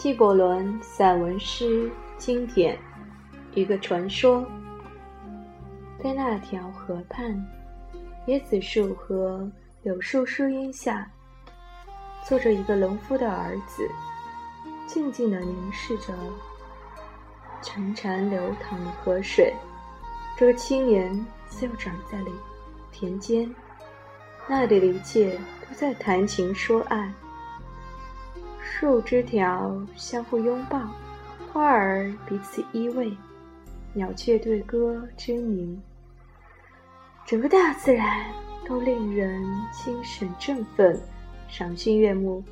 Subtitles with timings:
[0.00, 2.78] 纪伯伦散文诗经典，
[3.54, 4.42] 一个传说。
[6.02, 7.38] 在那条河畔，
[8.26, 9.46] 椰子树和
[9.82, 11.06] 柳树树荫下，
[12.24, 13.86] 坐着一个农夫的儿子，
[14.86, 16.14] 静静地凝视着
[17.62, 19.52] 潺潺流淌的河水。
[20.34, 21.14] 这个青年
[21.50, 22.32] 就长在里
[22.90, 23.54] 田间，
[24.48, 25.38] 那里的一切
[25.68, 27.12] 都在谈情说爱。
[28.72, 30.80] 树枝条相互拥抱，
[31.52, 33.14] 花儿彼此依偎，
[33.92, 35.78] 鸟雀对歌争鸣。
[37.26, 38.24] 整个大自然
[38.64, 40.98] 都令人精神振奋，
[41.46, 42.42] 赏心悦目。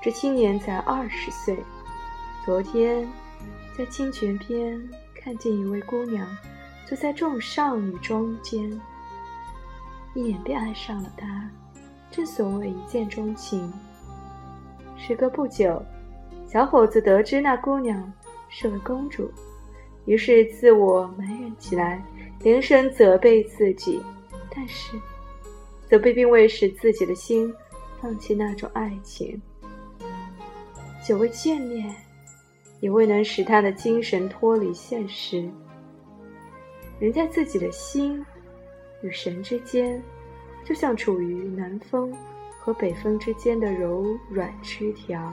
[0.00, 1.58] 这青年才二十岁，
[2.44, 3.08] 昨天
[3.76, 4.80] 在清泉边
[5.16, 6.28] 看见一位姑娘
[6.86, 8.80] 坐在众少女中间，
[10.14, 11.50] 一眼便爱上了她。
[12.10, 13.72] 正所谓一见钟情。
[14.98, 15.80] 时隔不久，
[16.46, 18.12] 小伙子得知那姑娘
[18.50, 19.30] 是位公主，
[20.04, 22.04] 于是自我埋怨起来，
[22.42, 24.02] 连声责备自己。
[24.54, 25.00] 但是，
[25.86, 27.54] 责备并未使自己的心
[28.00, 29.40] 放弃那种爱情。
[31.02, 31.94] 久未见面，
[32.80, 35.48] 也未能使他的精神脱离现实。
[36.98, 38.22] 人在自己的心
[39.02, 40.02] 与神之间，
[40.64, 42.12] 就像处于南风。
[42.68, 45.32] 和北风之间的柔软枝条，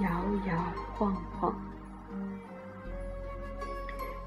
[0.00, 0.08] 摇
[0.48, 1.54] 摇晃晃。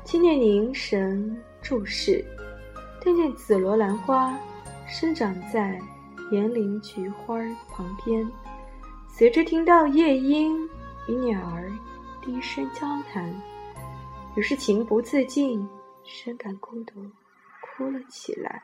[0.03, 2.23] 青年凝神注视，
[3.01, 4.37] 看见紫罗兰花
[4.87, 5.81] 生长在
[6.31, 7.35] 岩林菊花
[7.71, 8.31] 旁边，
[9.07, 10.55] 随之听到夜莺
[11.07, 11.67] 与鸟儿
[12.21, 13.33] 低声交谈，
[14.35, 15.67] 于是情不自禁，
[16.03, 17.09] 深感孤独，
[17.59, 18.61] 哭了起来。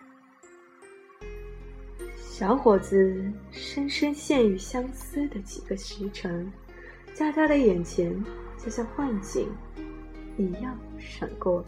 [2.37, 6.51] 小伙子深深陷于相思的几个时辰，
[7.13, 8.13] 在他的眼前
[8.57, 9.47] 就像幻景
[10.35, 11.63] 一样闪过。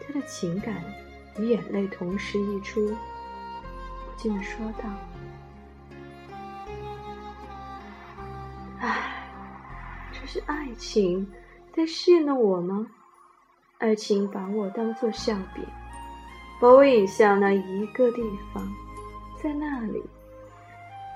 [0.00, 0.82] 他的情感
[1.38, 2.96] 与眼泪同时溢出，不
[4.16, 4.90] 禁的说道
[8.82, 9.22] ：“唉，
[10.10, 11.24] 这是爱情
[11.72, 12.88] 在戏弄我吗？
[13.78, 15.64] 爱情把我当作笑柄，
[16.60, 18.20] 把我引向那一个地
[18.52, 18.68] 方。”
[19.42, 20.02] 在那里，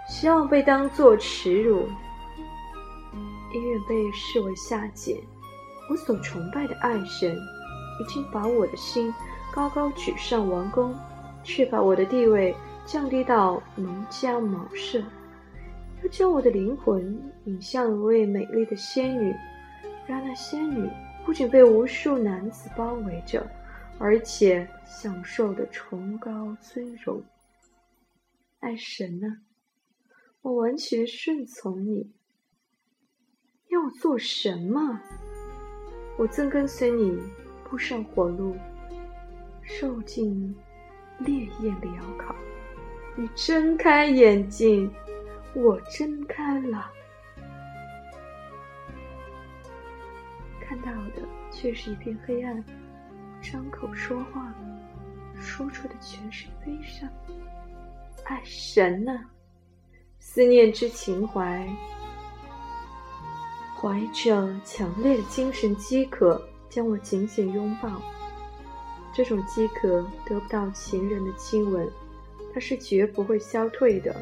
[0.09, 1.88] 希望被当作耻辱，
[3.53, 5.16] 因为被视为下贱。
[5.91, 7.37] 我所崇拜的爱神，
[8.00, 9.12] 已经把我的心
[9.53, 10.94] 高高举上王宫，
[11.43, 12.55] 却把我的地位
[12.87, 15.03] 降低到农家茅舍，
[16.03, 19.34] 又将我的灵魂引向一位美丽的仙女，
[20.06, 20.89] 让那仙女
[21.27, 23.44] 不仅被无数男子包围着，
[23.99, 27.21] 而且享受的崇高尊荣。
[28.62, 29.38] 爱神呢？
[30.40, 32.12] 我完全顺从你。
[33.70, 35.00] 要我做什么？
[36.16, 37.20] 我曾跟随你
[37.64, 38.56] 步上火路，
[39.62, 40.54] 受尽
[41.18, 42.36] 烈焰燎烤。
[43.16, 44.88] 你睁开眼睛，
[45.56, 46.88] 我睁开了，
[50.60, 52.64] 看到的却是一片黑暗。
[53.42, 54.54] 张口说话，
[55.40, 57.10] 说出的全是悲伤。
[58.32, 59.12] 爱神呢？
[60.19, 61.69] 思念之情怀，
[63.76, 68.00] 怀着强烈的精神饥渴，将我紧紧拥抱。
[69.12, 71.87] 这种饥渴得不到情人的亲吻，
[72.54, 74.16] 它是绝不会消退的。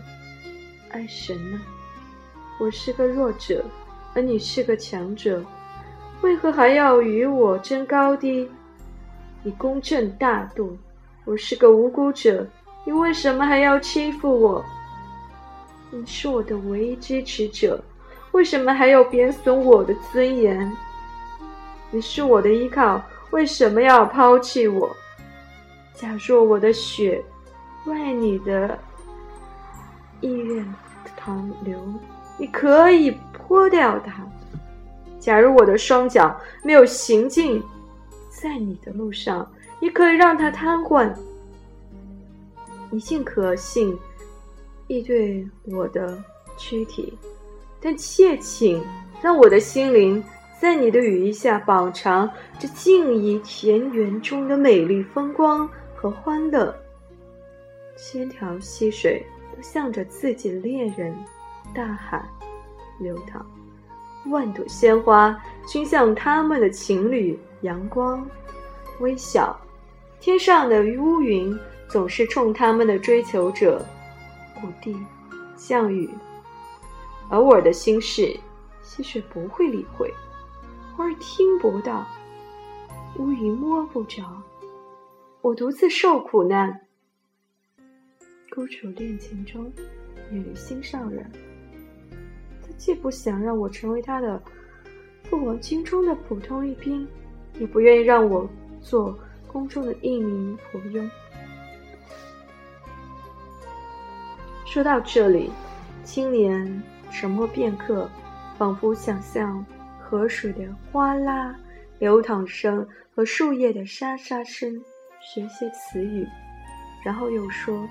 [0.89, 1.61] 爱神呢？
[2.59, 3.65] 我是个弱者，
[4.13, 5.45] 而你是个强者，
[6.21, 8.51] 为何还要与我争高低？
[9.45, 10.77] 你公正大度，
[11.25, 12.45] 我是个无辜者。
[12.85, 14.65] 你为什么还要欺负我？
[15.91, 17.83] 你是我的唯一支持者，
[18.33, 20.71] 为什么还要贬损我的尊严？
[21.91, 24.89] 你是我的依靠，为什么要抛弃我？
[25.95, 27.23] 假若我的血
[27.85, 28.79] 为你的
[30.21, 30.65] 意愿
[31.17, 31.79] 淌流，
[32.39, 34.13] 你可以泼掉它；
[35.19, 37.63] 假如我的双脚没有行进
[38.31, 39.47] 在你的路上，
[39.81, 41.13] 你可以让它瘫痪。
[42.91, 43.97] 你尽可信，
[44.89, 46.21] 亦对我的
[46.57, 47.17] 躯体，
[47.81, 48.85] 但切请
[49.23, 50.23] 让我的心灵
[50.61, 52.29] 在你的羽翼下饱尝
[52.59, 56.75] 这静怡田园中的美丽风光和欢乐。
[57.97, 61.15] 千条溪水都向着自己的恋人
[61.73, 62.21] 大海
[62.99, 63.47] 流淌，
[64.31, 68.29] 万朵鲜花均向他们的情侣阳光
[68.99, 69.57] 微笑。
[70.19, 71.57] 天上的乌云。
[71.91, 73.85] 总是冲他们的追求者，
[74.63, 74.97] 武帝、
[75.57, 76.09] 项羽，
[77.29, 78.33] 而我的心事
[78.81, 80.09] 溪水不会理会，
[80.97, 82.07] 花儿听不到，
[83.19, 84.23] 乌云摸不着，
[85.41, 86.81] 我独自受苦难。
[88.55, 89.73] 孤处恋情中，
[90.31, 91.29] 女心上人。
[92.63, 94.41] 他既不想让我成为他的
[95.25, 97.05] 父王军中的普通一兵，
[97.59, 98.49] 也不愿意让我
[98.81, 101.11] 做宫中的一名仆佣。
[104.71, 105.51] 说到这里，
[106.05, 106.81] 青年
[107.11, 108.09] 沉默片刻，
[108.57, 109.67] 仿佛想象
[109.99, 110.63] 河水的
[110.93, 111.53] 哗啦
[111.99, 114.81] 流淌声和树叶的沙沙声，
[115.21, 116.25] 学些词语，
[117.05, 117.85] 然后又说。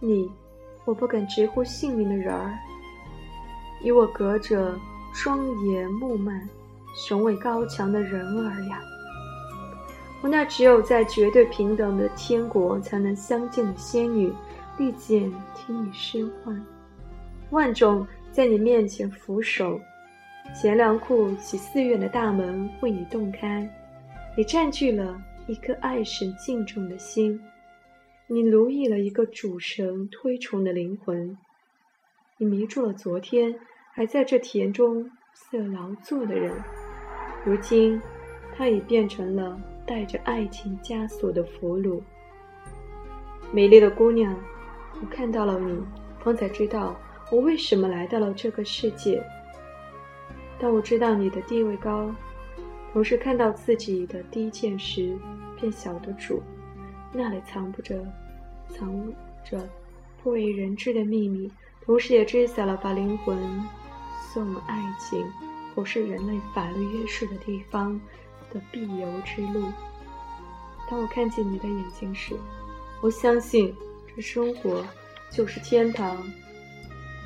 [0.00, 0.32] 你，
[0.86, 2.58] 我不敢直呼姓名的人儿，
[3.82, 4.74] 与我隔着
[5.12, 6.32] 庄严木幔、
[6.96, 8.80] 雄伟高强的人儿呀！
[10.22, 14.32] 我那只有在绝对平等的天国才能相见的仙女，
[14.78, 16.64] 历见听你呻唤，
[17.50, 19.78] 万种在你面前俯首，
[20.54, 23.68] 贤良库及寺院的大门为你洞开，
[24.36, 27.38] 你占据了一颗爱神敬重的心。
[28.26, 31.36] 你奴役了一个主神推崇的灵魂，
[32.38, 33.54] 你迷住了昨天
[33.92, 36.50] 还在这田中色劳作的人，
[37.44, 38.00] 如今
[38.56, 42.00] 他已变成了带着爱情枷锁的俘虏。
[43.52, 44.34] 美丽的姑娘，
[45.00, 45.80] 我看到了你，
[46.22, 46.96] 方才知道
[47.30, 49.22] 我为什么来到了这个世界。
[50.58, 52.14] 当我知道你的地位高，
[52.92, 55.16] 同时看到自己的低贱时，
[55.60, 56.42] 便晓得主。
[57.12, 57.94] 那里藏不着、
[58.68, 59.12] 藏
[59.44, 59.68] 着
[60.22, 61.50] 不为人知的秘密，
[61.84, 63.36] 同时也知晓了把灵魂
[64.32, 65.24] 送爱情，
[65.74, 68.00] 不是人类法律约束的地方
[68.54, 69.66] 的必由之路。
[70.88, 72.34] 当我看见你的眼睛时，
[73.02, 73.74] 我相信
[74.16, 74.82] 这生活
[75.30, 76.16] 就是天堂，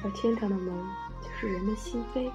[0.03, 0.75] 而天堂的门
[1.21, 2.29] 就是人的心扉。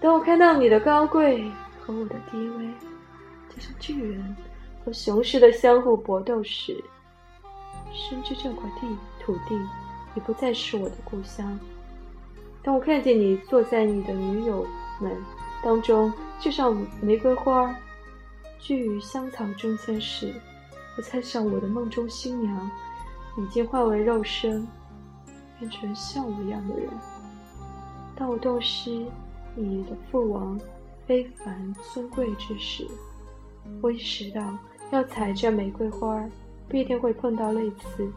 [0.00, 1.48] 当我看到你的高贵
[1.80, 2.66] 和我的低微，
[3.54, 4.36] 就像巨人。
[4.84, 6.82] 和雄狮的相互搏斗时，
[7.92, 8.86] 深知这块地
[9.20, 9.54] 土地
[10.14, 11.58] 已不再是我的故乡。
[12.62, 14.66] 当我看见你坐在你的女友
[14.98, 15.12] 们
[15.62, 17.74] 当中，就像玫瑰花
[18.58, 20.32] 聚于香草中间时，
[20.96, 22.70] 我猜想我的梦中新娘
[23.36, 24.66] 已经化为肉身，
[25.58, 26.88] 变成像我一样的人。
[28.16, 29.06] 当我洞悉
[29.54, 30.58] 你的父王
[31.06, 32.86] 非凡尊贵之时，
[33.82, 34.56] 我意识到，
[34.90, 36.24] 要采这玫瑰花，
[36.68, 38.10] 必定会碰到类刺，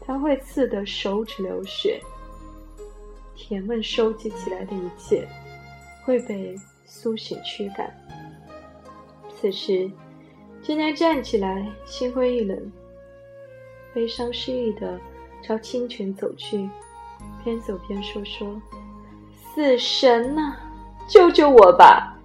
[0.00, 2.00] 它会刺得手指流血。
[3.34, 5.28] 甜问收集起来的一切，
[6.06, 6.54] 会被
[6.84, 7.92] 苏醒驱赶。
[9.28, 9.90] 此时，
[10.62, 12.72] 今年站起来，心灰意冷，
[13.92, 14.98] 悲伤失意的
[15.42, 16.70] 朝清泉走去，
[17.42, 18.62] 边走边说：“说，
[19.34, 20.54] 死神呐，
[21.08, 22.16] 救救我吧！”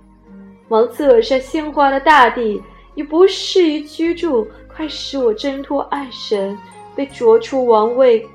[0.70, 2.62] 芒刺耳下鲜花的大地
[2.94, 6.56] 已不适于居住，快使我挣脱爱神，
[6.96, 8.26] 被逐出王位，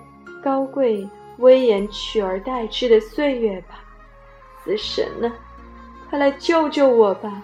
[0.42, 1.08] 高贵
[1.38, 3.84] 威严取而代之的岁月吧！
[4.66, 5.32] 死神呢，
[6.10, 7.42] 快来救救我吧！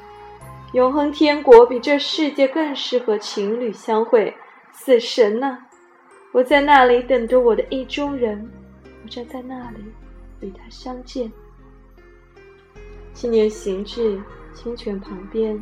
[0.73, 4.35] 永恒天国比这世界更适合情侣相会。
[4.73, 5.57] 死神呢，
[6.33, 8.51] 我在那里等着我的意中人，
[9.05, 9.85] 我站在那里
[10.41, 11.33] 与他相见。
[13.15, 14.21] 青年行至。
[14.55, 15.59] 清泉旁边，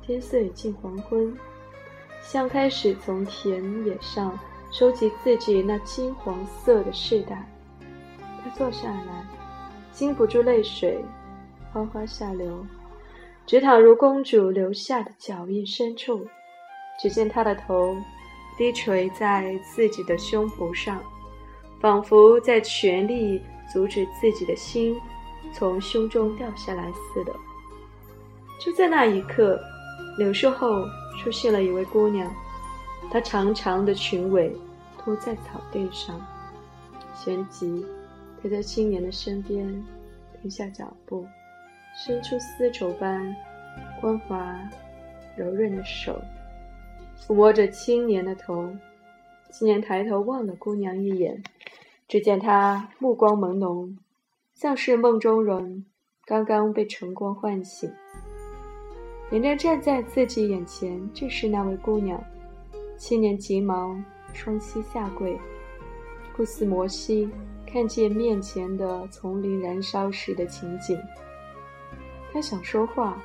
[0.00, 1.36] 天色已近黄昏。
[2.22, 4.36] 像开始从田野上
[4.72, 7.46] 收集自己那金黄色的饰带。
[8.42, 9.26] 他坐下来，
[9.96, 11.02] 禁不住泪水
[11.72, 12.62] 哗哗下流，
[13.46, 16.26] 直淌入公主留下的脚印深处。
[17.00, 17.96] 只见她的头
[18.58, 21.00] 低垂在自己的胸脯上，
[21.80, 23.40] 仿佛在全力
[23.72, 24.94] 阻止自己的心
[25.54, 27.32] 从胸中掉下来似的。
[28.60, 29.58] 就在那一刻，
[30.18, 30.84] 柳树后
[31.18, 32.30] 出现了一位姑娘，
[33.10, 34.54] 她长长的裙尾
[34.98, 36.20] 拖在草地上，
[37.14, 37.86] 旋即，
[38.42, 39.84] 他在青年的身边
[40.40, 41.26] 停下脚步，
[42.04, 43.34] 伸出丝绸般
[44.00, 44.58] 光滑
[45.36, 46.20] 柔润的手，
[47.18, 48.70] 抚摸着青年的头。
[49.50, 51.42] 青年抬头望了姑娘一眼，
[52.08, 53.96] 只见她目光朦胧，
[54.54, 55.86] 像是梦中人
[56.26, 57.90] 刚刚被晨光唤醒。
[59.30, 62.22] 眼见站在自己眼前正是那位姑娘，
[62.98, 65.38] 青年急忙双膝下跪，
[66.36, 67.28] 顾思摩西
[67.76, 70.98] 看见面前的丛林燃烧时的情景，
[72.32, 73.22] 他想说话，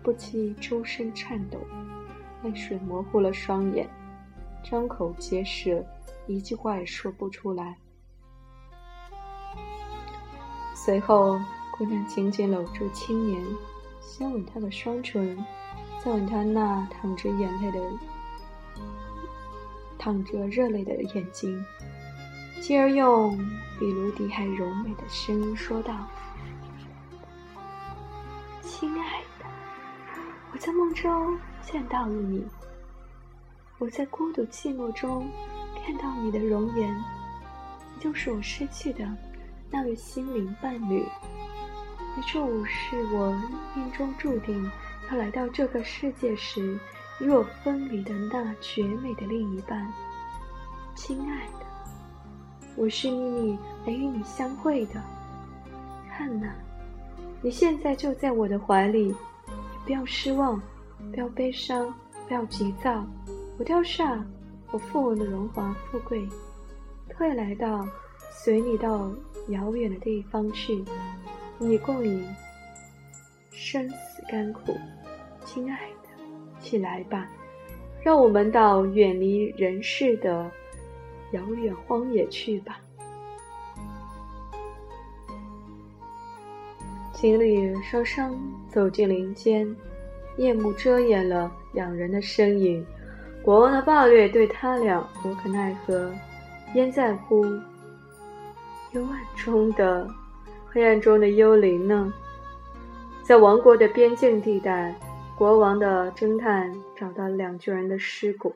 [0.00, 1.58] 不期周身颤抖，
[2.44, 3.90] 泪水模糊了双眼，
[4.62, 5.84] 张口结舌，
[6.28, 7.76] 一句话也说不出来。
[10.72, 11.36] 随后，
[11.76, 13.44] 姑娘紧紧搂住青年，
[14.00, 15.36] 先吻他的双唇，
[16.04, 17.80] 再吻他那淌着眼泪的、
[19.98, 21.60] 淌着热泪的眼睛，
[22.62, 23.36] 继而用
[23.76, 25.92] 比卢迪还柔美的声音说道
[28.62, 29.46] ：“亲爱的，
[30.52, 32.46] 我在梦中见到了你，
[33.78, 35.28] 我在孤独寂寞中
[35.84, 39.12] 看到你的容颜，你就是我失去的。”
[39.68, 41.04] 那位心灵伴侣，
[42.14, 43.32] 你就是我
[43.74, 44.70] 命中注定
[45.10, 46.78] 要来到这个世界时
[47.18, 49.92] 与我分离的那绝美的另一半。
[50.94, 51.61] 亲爱的，
[52.76, 55.02] 我是秘密来与你相会的。
[56.08, 56.52] 看呐，
[57.40, 59.14] 你现在就在我的怀里，
[59.84, 60.60] 不要失望，
[61.10, 61.92] 不要悲伤，
[62.26, 63.04] 不要急躁。
[63.58, 64.24] 我掉下
[64.70, 66.26] 我富翁的荣华富贵，
[67.16, 67.86] 会来到。
[68.34, 69.12] 随你到
[69.48, 70.74] 遥远的地方去，
[71.60, 72.26] 与你共饮
[73.50, 74.74] 生死甘苦，
[75.44, 76.08] 亲爱的，
[76.58, 77.28] 起来吧，
[78.02, 80.50] 让我们到远离人世的
[81.32, 82.78] 遥远荒野去吧。
[87.12, 88.34] 情侣双双
[88.68, 89.76] 走进林间，
[90.38, 92.84] 夜幕遮掩了两人的身影，
[93.42, 96.12] 国王的暴虐对他俩无可奈何，
[96.74, 97.44] 焉在乎？
[98.92, 100.06] 幽暗中的
[100.68, 102.12] 黑暗中的幽灵呢？
[103.22, 104.94] 在王国的边境地带，
[105.38, 108.52] 国王的侦探找到了两具人的尸骨，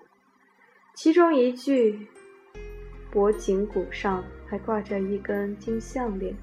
[0.93, 2.07] 其中一具
[3.17, 6.37] 脖颈骨上还挂着一根金项链。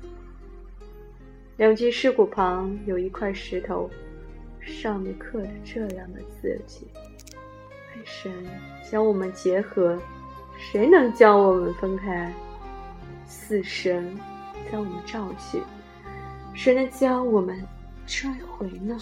[1.55, 3.87] 两具尸骨旁有一块石头，
[4.59, 6.87] 上面刻着这样的字迹
[7.93, 8.31] ：“爱神
[8.89, 10.01] 将我们结合，
[10.57, 12.33] 谁能将我们分开？”
[13.29, 14.11] 死神
[14.71, 15.61] 将我们召去，
[16.55, 17.55] 谁能将我们
[18.07, 18.97] 拽回呢？